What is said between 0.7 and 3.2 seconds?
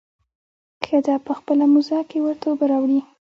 ښځه په خپله موزه کښې ورته اوبه راوړي.